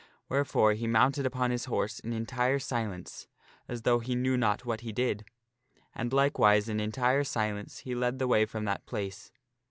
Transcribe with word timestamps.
Wherefore 0.29 0.73
he 0.73 0.87
mounted 0.87 1.27
upon 1.27 1.51
his 1.51 1.65
horse 1.65 1.99
in 1.99 2.11
entire 2.11 2.57
silence, 2.57 3.27
as 3.67 3.83
though 3.83 3.99
he 3.99 4.15
knew 4.15 4.35
not 4.35 4.65
what 4.65 4.81
he 4.81 4.91
did. 4.91 5.25
And 5.93 6.11
likewise 6.11 6.67
in 6.67 6.79
entire 6.79 7.23
silence 7.23 7.81
he 7.81 7.93
led 7.93 8.17
the 8.17 8.27
way 8.27 8.47
from 8.47 8.65
that 8.65 8.87
place. 8.87 9.31